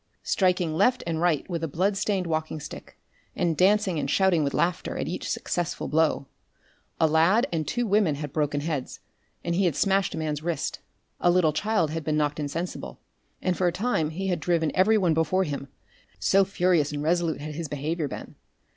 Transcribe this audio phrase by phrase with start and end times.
[0.23, 2.97] striking left and right with a blood stained walking stick,
[3.35, 6.25] and dancing and shouting with laughter at each successful blow.
[6.99, 8.99] A lad and two women had broken heads,
[9.43, 10.79] and he had smashed a man's wrist;
[11.19, 12.99] a little child had been knocked insensible,
[13.43, 15.67] and for a time he had driven every one before him,
[16.17, 18.33] so furious and resolute had his behaviour been.